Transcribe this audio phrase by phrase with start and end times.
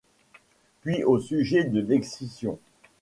[0.81, 2.57] Puis au sujet de l'excision.